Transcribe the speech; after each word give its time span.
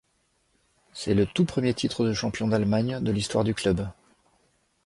C'est 0.93 1.13
le 1.13 1.27
tout 1.27 1.45
premier 1.45 1.75
titre 1.75 2.03
de 2.03 2.11
champion 2.11 2.47
d'Allemagne 2.47 3.01
de 3.03 3.11
l'histoire 3.11 3.43
du 3.43 3.53
club. 3.53 3.87